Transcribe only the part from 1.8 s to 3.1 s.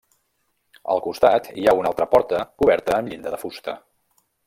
una altra porta coberta